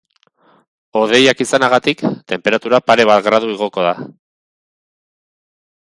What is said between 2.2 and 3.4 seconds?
tenperatura pare bat